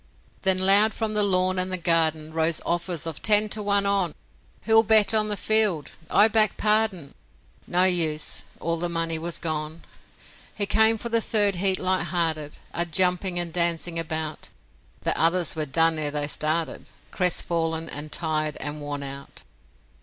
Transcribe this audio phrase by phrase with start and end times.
[0.41, 4.15] Then loud from the lawn and the garden Rose offers of 'Ten to one ON!'
[4.63, 5.91] 'Who'll bet on the field?
[6.09, 7.13] I back Pardon!'
[7.67, 9.83] No use; all the money was gone.
[10.55, 14.49] He came for the third heat light hearted, A jumping and dancing about;
[15.01, 19.43] The others were done ere they started Crestfallen, and tired, and worn out.